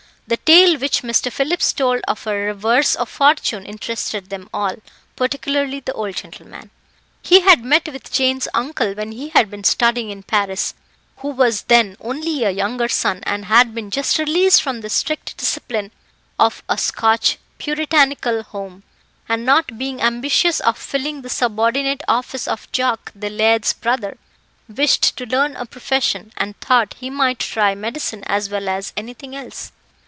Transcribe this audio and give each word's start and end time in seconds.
The 0.27 0.37
tale 0.37 0.77
which 0.77 1.01
Mr. 1.01 1.29
Phillips 1.29 1.73
told 1.73 1.99
of 2.07 2.23
her 2.23 2.45
reverse 2.45 2.95
of 2.95 3.09
fortune 3.09 3.65
interested 3.65 4.29
them 4.29 4.47
all, 4.53 4.77
particularly 5.17 5.81
the 5.81 5.91
old 5.91 6.15
gentleman. 6.15 6.69
He 7.21 7.41
had 7.41 7.65
met 7.65 7.89
with 7.91 8.13
Jane's 8.13 8.47
uncle 8.53 8.93
when 8.93 9.11
he 9.11 9.27
had 9.29 9.49
been 9.51 9.65
studying 9.65 10.09
in 10.09 10.23
Paris, 10.23 10.73
who 11.17 11.27
was 11.31 11.63
then 11.63 11.97
only 11.99 12.45
a 12.45 12.49
younger 12.49 12.87
son, 12.87 13.19
and 13.23 13.43
had 13.43 13.75
been 13.75 13.91
just 13.91 14.17
released 14.19 14.61
from 14.63 14.79
the 14.79 14.89
strict 14.89 15.35
discipline 15.35 15.91
of 16.39 16.63
a 16.69 16.77
Scotch 16.77 17.37
puritanical 17.57 18.41
home, 18.43 18.83
and 19.27 19.43
not 19.45 19.77
being 19.77 20.01
ambitious 20.01 20.61
of 20.61 20.77
filling 20.77 21.23
the 21.23 21.29
subordinate 21.29 22.03
office 22.07 22.47
of 22.47 22.71
"Jock, 22.71 23.11
the 23.13 23.29
laird's 23.29 23.73
brother," 23.73 24.17
wished 24.69 25.17
to 25.17 25.25
learn 25.25 25.57
a 25.57 25.65
profession, 25.65 26.31
and 26.37 26.57
thought 26.61 26.93
he 27.01 27.09
might 27.09 27.39
try 27.39 27.75
medicine 27.75 28.23
as 28.27 28.49
well 28.49 28.69
as 28.69 28.93
anything 28.95 29.35
else. 29.35 29.73